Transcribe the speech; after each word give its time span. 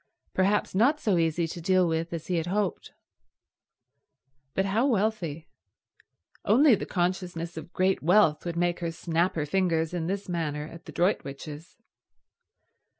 Perhaps 0.33 0.73
not 0.73 0.99
so 0.99 1.19
easy 1.19 1.47
to 1.47 1.61
deal 1.61 1.87
with 1.87 2.11
as 2.11 2.25
he 2.25 2.37
had 2.37 2.47
hoped. 2.47 2.91
But 4.55 4.65
how 4.65 4.87
wealthy. 4.87 5.47
Only 6.43 6.73
the 6.73 6.87
consciousness 6.87 7.55
of 7.55 7.71
great 7.71 8.01
wealth 8.01 8.43
would 8.43 8.57
make 8.57 8.79
her 8.79 8.91
snap 8.91 9.35
her 9.35 9.45
fingers 9.45 9.93
in 9.93 10.07
this 10.07 10.27
manner 10.27 10.67
at 10.67 10.85
the 10.85 10.91
Droitwiches. 10.91 11.75